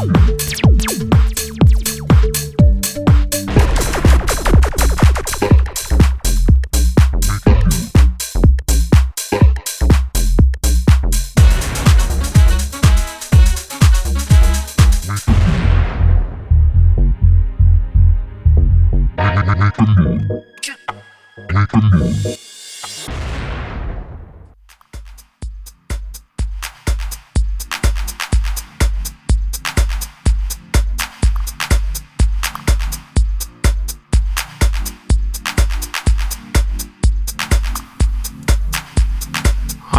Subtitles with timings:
[0.00, 0.08] Make
[19.78, 20.22] a move.
[21.52, 22.49] Make a move.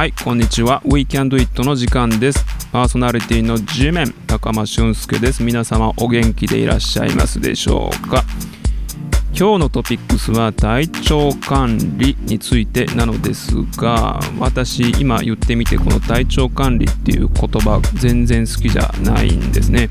[0.00, 0.80] はいこんにちは。
[0.86, 2.42] We Can Do It の時間です。
[2.72, 5.42] パーソナリティの G メン高間俊介です。
[5.42, 8.24] 皆様お元気でいらっしゃいますでしょうか？
[9.38, 19.90] 今日のトピックスは体調管理についてなのですが私今言ってみてこの体調管理っていう言葉全然好きじゃないんですね。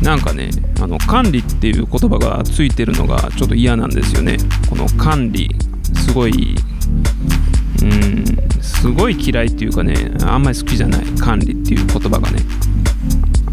[0.00, 0.48] なんかね
[0.80, 4.38] あの管理っていう言葉がついてるのがちょっと嫌なんですよね。
[4.70, 5.54] この管理
[6.06, 6.56] すごい
[7.82, 12.40] うんすごい嫌いっていうかねあんまり好きじゃない管理っていう言葉がね。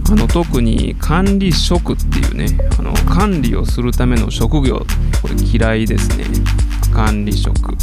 [0.09, 4.86] あの特に管理職っていうねあの管理をするための職業
[5.22, 6.25] これ嫌いですね。
[6.94, 7.75] 管理職。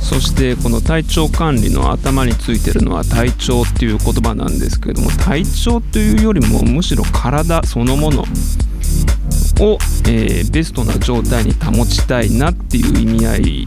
[0.00, 8.24] そしてこの体調管理の頭についてるのは体調っていう言葉なんですけれども体調というよりもむしろ体そのもの。
[9.60, 13.64] を、えー、ベストな状態に保ちたいなっていう意味合い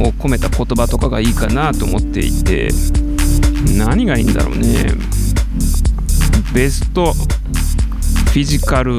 [0.00, 2.68] を込めた言葉とかがいいかなと思っていて
[3.76, 4.92] 何がいいんだろうね。
[6.54, 8.98] ベストフィジカル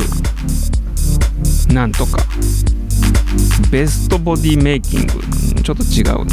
[1.73, 2.23] なんとか。
[3.71, 5.61] ベストボディメイキング。
[5.61, 6.25] ちょっと違う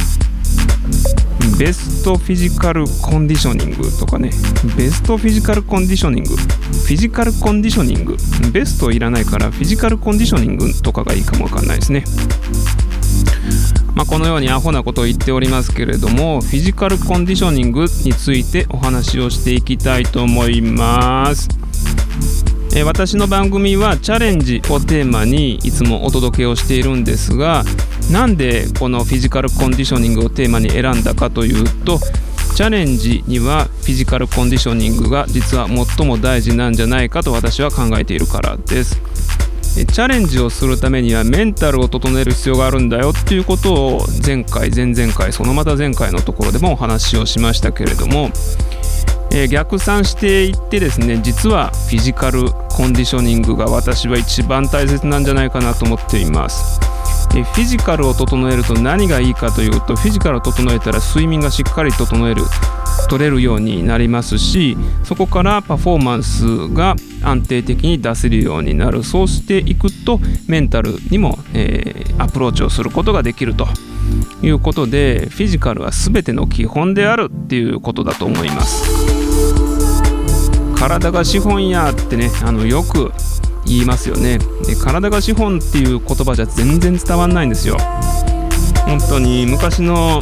[1.58, 4.30] ベストフィジカルコンディショニングとかね。
[4.76, 6.36] ベストフィジカルコンディショニング。
[6.36, 8.16] フィジカルコンディショニング。
[8.52, 12.04] ベストいらないからフィジカルコンディショニングとかがいいかもわかんないですね。
[13.94, 21.48] まあ、このようにアホなことを言っておりますけれどもフィジカルコンディショニングについてお話をしていきたいと思います。
[22.74, 27.64] え私の番組はチャレンジをテーマにいつもお届けをしているんですが
[28.10, 31.98] なんでこのフィジカルコンディショニングをテーマに選んだかというと
[32.54, 39.00] チャレンジにはフィジカルコンディショニングが実は最も大事なんじゃないかと私は考えているからです。
[39.72, 48.28] チャレンジをするためにはメンタルを整える必要があるんだよっていうことを前回前々回そのまた前回のところでもお話をしましたけれども、
[49.32, 56.80] えー、逆算していってですね実はフィジカルコンディショニングが私は一番大切なんじゃないかなと思っています。
[57.32, 62.42] フィジカルを整えると何がいいかというとフィジカルを整えたら睡眠がしっかり整える
[63.08, 69.02] 取れるようになりますしそこからパフォーマンスが安定的に出せるようになる。
[69.02, 73.66] そうしていくとメンタルにも、えー、アプローチをすることができると
[74.42, 79.21] いうことでフィジカルは全ての基本であるっていうことだと思います。
[80.82, 83.12] 体が資本やってねあのよく
[83.64, 84.38] 言いますよね。
[84.66, 87.76] で体が資本っていう言葉じゃ全然伝わんないんですよ。
[88.84, 90.20] 本当に昔の、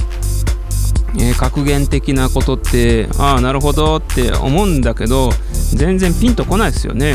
[1.18, 5.30] えー、格言的なことってああなるほどって思うんだけど
[5.74, 7.14] 全然ピンとこないですよね。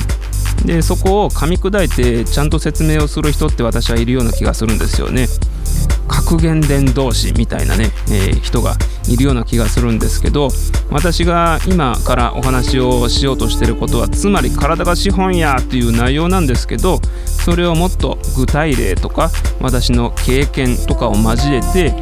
[0.65, 5.27] でそこを噛み砕いてちゃんと説明をする人って私はいるような気がするんですよね。
[6.07, 8.75] 格言伝同士みたいなね、えー、人が
[9.07, 10.49] いるような気がするんですけど
[10.91, 19.29] 私が今からお話をしようとしてることはつまり体が資本やっていう内容なんですけどそれをもっと具体例とか
[19.61, 21.93] 私の経験とかを交えて、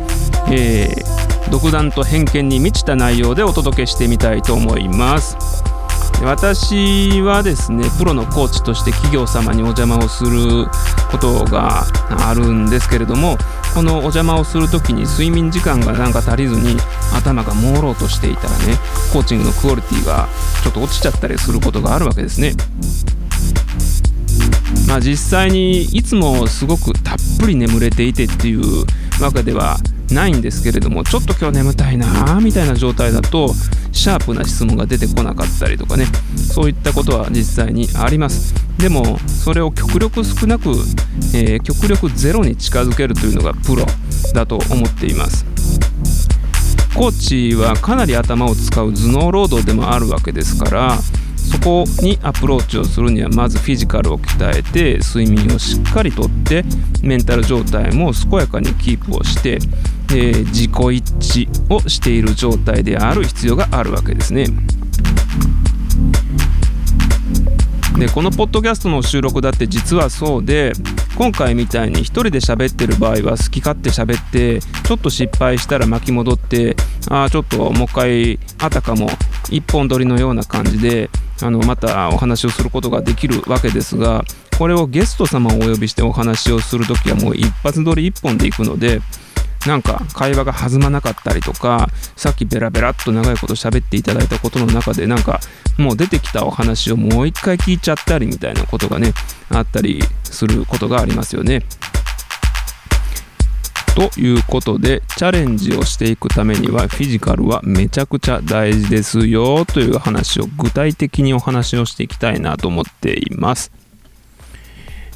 [0.52, 5.73] えー、独断と偏見に満ちた内容でお届けしてみたいと思います。
[6.22, 10.66] 私はですねプロのコーチとして企業様にお邪魔をする
[11.12, 13.38] ことがあるんですけれども
[13.74, 16.78] このお邪魔をする時に睡眠時間がなんか足りずに
[17.14, 18.76] 頭が朦朧としていたらね
[19.12, 20.28] コーチングのクオリティが
[20.64, 22.54] ちょっと落ちちゃったりすることがあるわけですね。
[24.88, 28.86] まあ実際にいつもすごくたっぷり眠れていてっていう
[29.22, 29.78] わけでは
[30.14, 33.54] ないんですけれどもちょっと今日眠たいなみたいな状態だと
[33.92, 36.06] シャープな質問が出てこなかったりとかね
[36.36, 38.54] そういったことは実際にあります。
[38.78, 40.70] でもそれを極力少なく、
[41.34, 43.86] えー、極力ゼロに近づけるというのがプロ
[44.34, 45.46] だと思っています。
[46.96, 50.98] コーチはかなり頭を使う頭脳労働でもあるわけですから
[51.44, 56.64] そこにアプローチをするにはまずフィジカルを鍛えて睡眠をしっかりとって
[57.02, 59.60] メンタル状態も健やかにキープをして、
[60.12, 64.48] えー、自己一致をしている状態である必要があるわけですね。
[67.98, 70.74] でこのポッドキャストの収録だって実はそうで
[71.16, 76.76] 今回みたいに1人で喋ってる場合は好き勝手喋ってちょっと失敗したら巻き戻って
[77.10, 79.08] ああちょっともう一回あたかも
[79.52, 81.10] 一本取りのような感じで
[81.42, 84.24] あのまたお話をすることができるわけですが
[84.58, 89.02] これをゲスト様をお呼びしてお話をする時はもう一発撮り一本でいくので
[89.66, 95.40] なんか会話が弾まなかったりとかさっきベラベラっと長いこと喋っていただいたことの中でなんか
[95.78, 99.14] もう出てきたお話をもう一回聞いちゃったりみたいなことがね
[99.50, 101.64] あったりすることがありますよね。
[103.96, 113.72] ということでチャレンジをしていくためにはフィジカルはめちゃくちゃ大事ですよという話を具体的にお話をしていきたいなと思っています。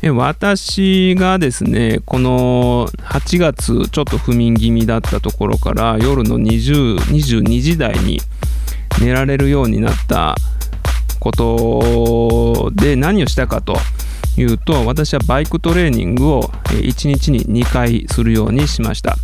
[0.04, 8.20] 私がですねこの8月ちょっと不眠気味だったところから夜の20 22時台に
[9.02, 10.36] 寝られるようになった
[11.20, 13.76] ことで何をしたかと
[14.38, 19.16] いうと私はバイクトレーニングを1日に2回するようにしました。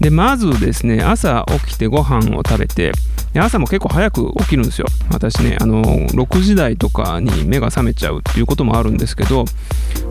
[0.00, 2.92] でまずですね朝起きてご飯を食べて
[3.34, 4.86] 朝も結構早く起きるんですよ。
[5.10, 9.44] 私ねあの6時台とかに目が覚めちゃうっていうこともあるんですけど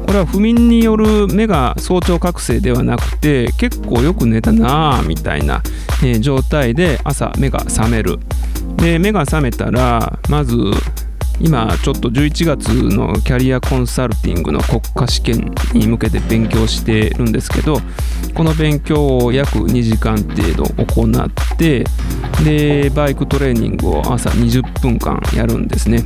[0.05, 5.61] これは不眠による目が早朝覚醒ではなくて結構よく寝たなぁみたいな、
[6.03, 8.19] えー、状態で朝目が覚める。
[8.77, 10.55] で目が覚めたらまず
[11.39, 17.77] 今ちょっと11月のキャリアコンサルティングの国家試験に向けて勉強してるんですけど
[18.33, 21.85] この勉強を約2時間程度行って
[22.43, 26.03] でバイクトレーニングを朝20分間やるんですね。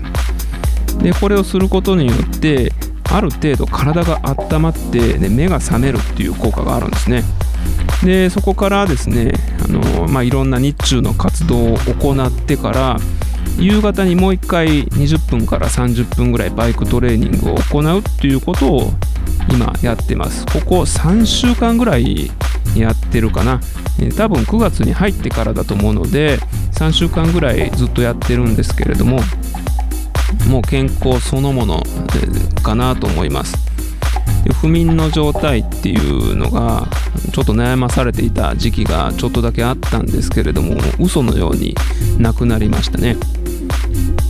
[1.01, 2.73] でこれをすることによって
[3.11, 7.23] ある程度体が温まって、ね、目が覚めるっていう効果があるんですね。
[8.03, 9.33] でそこからですね
[9.63, 12.97] あの、まあ、いろんな日中の活動を行ってから
[13.59, 18.93] 夕方にもう1回20分から30分ぐらいバイクトレーニングを行うっていうことを
[19.51, 20.45] 今やってます。
[20.45, 22.31] ここ3週間ぐらい
[22.75, 23.59] やってるかな。
[24.15, 26.39] 多分9月に入ってからだと思うので
[26.73, 29.19] 3週間ぐらいずっとやってるんですけれども
[30.47, 31.83] もう健康そのもの
[32.63, 33.57] かなと思います。
[34.61, 36.87] 不眠の状態っていうのが
[37.33, 41.75] ちょっと悩まされていた時期がちょっとだけあったんですけれども嘘のように
[42.17, 43.17] なくなりましたね。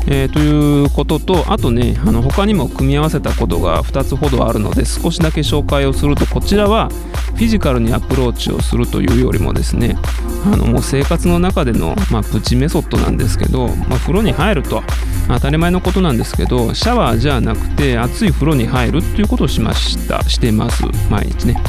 [0.07, 6.89] えー、ということとあとねあの他にも組み合わせたことが2つほどあるので少しだけ紹介をするとこちらは
[7.35, 9.97] フィジカルにアプローチをするというよりもですね
[10.45, 14.83] あのもう生活の中での、まあ、プチメソッドなんですけど、まあ、風呂に入ると
[15.27, 21.61] 当たり前のことなんですけどシャワーじゃなくて熱い風呂に入るっていうことをしましたしてます毎日ね。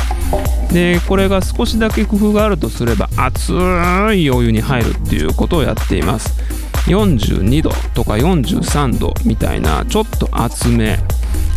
[0.73, 6.70] でこれが少しだけ工夫があるとすれば熱いお湯に入るっていうことをやっています。
[6.87, 10.99] 42度とか43度みたいなちょっと厚め。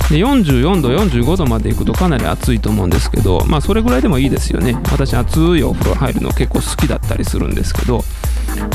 [0.10, 4.75] で44度45度まで行くとかなり暑いと思うんですけどまあそれぐらいでもいいですよね。
[4.92, 8.04] 私熱いお風呂入るの結構好きだったりするんですけど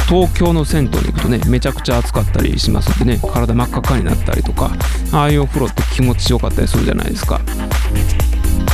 [0.08, 4.70] 東京の銭湯に行くとねめちゃくちゃ暑かったりしますんでね体真っ赤っかになったりとか
[5.12, 7.40] ああいうお風呂って気持ちよかったりするじゃないですか。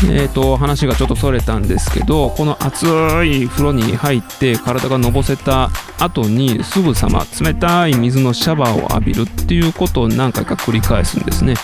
[0.02, 11.54] えーと、話がちょっとそれたんですけどこの熱い風呂に入って体がのぼせた後にすぐさま冷たい水のシャワーを浴びるっていうことを何回か繰り返すんですね。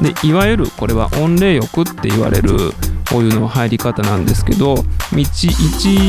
[0.00, 2.72] でいわゆるこれは温冷浴って言われる
[3.14, 4.76] お湯の入り方なんですけど
[5.16, 5.48] 一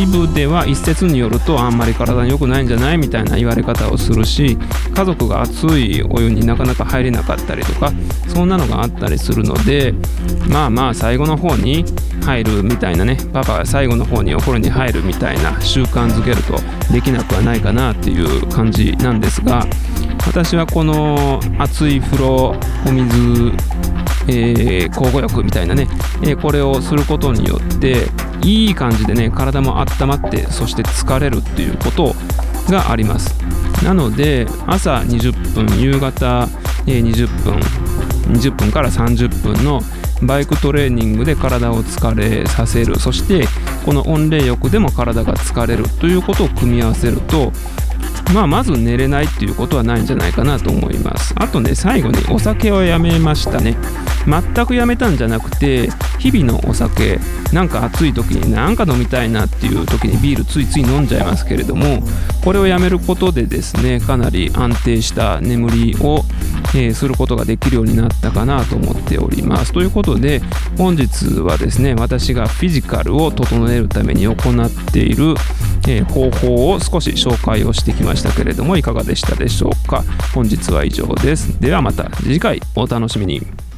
[0.08, 4.58] 部では一説によるとあんまり体に良くないんじゃないみたいな言われ方をするし
[4.94, 7.92] 家族が熱いお湯になかなか入れなかったりとか
[8.28, 9.94] そんなのがあったりするので
[10.50, 11.86] まあまあ最後の方に
[12.26, 16.60] 入るみたいなねパパが最後の方にお風呂に入るみたいな習慣づけると
[16.92, 19.66] できなくはないかなっていう感じなんですが
[20.28, 23.52] 私はこの熱い風呂お水
[24.30, 25.88] えー、交互浴みたいなね、
[26.22, 28.08] えー、これをすることによって
[28.44, 32.14] いい感じでね体も温まってそして疲れるっていうこと
[32.70, 33.36] があります
[33.84, 36.48] なので朝20分夕方、
[36.86, 37.56] 20分
[38.34, 39.82] 20分から30分の
[40.22, 43.46] バイクトレーニングで体を疲れさせるそして
[43.86, 47.52] この温冷浴でも体が疲れるということを組み合わせると
[48.34, 51.34] まあ、まず寝れないっていうことはないんじゃないかなと思います。
[51.36, 53.76] あとね最後にお酒をやめましたね。
[54.26, 57.20] 全くやめたんじゃなくて日々のお酒
[57.54, 62.04] なんか暑い時になんか飲みたいなっていう時にビールついつい飲んじゃいますけれども
[62.44, 66.24] これをやめることでですねかなり安定した眠りを、
[66.76, 69.74] えー、することができるようになったかなと思っております。
[69.74, 70.42] ということで
[70.78, 75.36] 本日はですね私がフィジカルを整えるために行っている、
[75.88, 80.04] えー、方法を少し紹介をしてきましたけれどもいかがでしたでしょうか？
[80.34, 81.60] 本日は以上です。
[81.60, 83.69] ではまた次回お楽しみに。